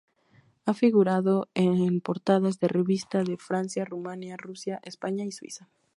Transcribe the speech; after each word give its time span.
Ha 0.65 0.73
figurado 0.73 1.47
en 1.53 2.01
portadas 2.01 2.57
de 2.59 2.67
revista 2.67 3.23
de 3.23 3.37
Francia, 3.37 3.85
Rumanía, 3.85 4.35
Rusia, 4.35 4.79
España 4.81 5.25
y 5.25 5.31
Suiza. 5.31 5.69